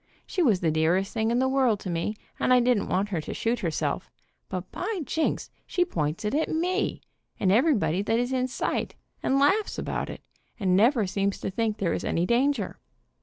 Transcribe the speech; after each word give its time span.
She 0.25 0.41
was 0.41 0.61
the 0.61 0.71
dearest 0.71 1.13
thing 1.13 1.29
in 1.29 1.37
the 1.37 1.47
world 1.47 1.79
to 1.81 1.89
me, 1.91 2.15
and 2.39 2.51
I 2.51 2.59
didn't 2.59 2.87
want 2.87 3.09
her 3.09 3.21
to 3.21 3.35
shoot 3.35 3.59
herself, 3.59 4.09
but 4.49 4.71
by 4.71 5.01
Jinks, 5.05 5.51
she 5.67 5.85
points 5.85 6.25
it 6.25 6.33
at 6.33 6.49
me, 6.49 7.01
and 7.39 7.51
everybody 7.51 8.01
that 8.01 8.17
is 8.17 8.33
in 8.33 8.47
sight, 8.47 8.95
and 9.21 9.37
laughs 9.37 9.77
about 9.77 10.09
it, 10.09 10.21
and 10.59 10.75
never 10.75 11.05
seems 11.05 11.39
to 11.41 11.51
think 11.51 11.77
there 11.77 11.93
is 11.93 12.03
any 12.03 12.25
dan 12.25 12.51
g 12.51 12.63
e 12.63 12.65
r. 12.65 12.79